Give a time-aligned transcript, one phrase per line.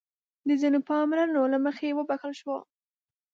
[0.47, 2.55] د ځينو پاملرنو له مخې وبښل شو.